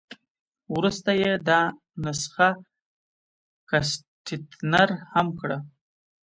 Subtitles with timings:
[0.75, 1.61] وروسته یې دا
[2.03, 2.49] نسخه
[3.69, 5.57] ګسټتنر هم کړه.